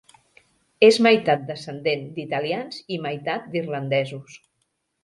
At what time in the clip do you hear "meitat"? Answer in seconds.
1.07-1.45, 3.07-3.49